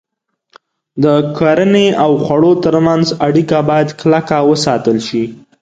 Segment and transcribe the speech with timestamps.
[1.03, 1.05] د
[1.37, 5.23] کرنې او خوړو تر منځ اړیکه باید کلکه وساتل شي.